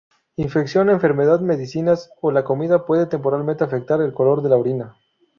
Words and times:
Infección, 0.35 0.89
enfermedad, 0.89 1.41
medicinas, 1.41 2.09
o 2.21 2.31
la 2.31 2.43
comida 2.43 2.87
puede, 2.87 3.05
temporalmente, 3.05 3.63
afectar 3.63 4.01
el 4.01 4.13
color 4.15 4.41
de 4.41 4.49
la 4.49 4.57
orina". 4.57 4.97